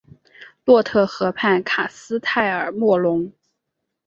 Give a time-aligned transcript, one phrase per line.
[0.65, 3.31] 洛特河畔卡斯泰尔莫龙。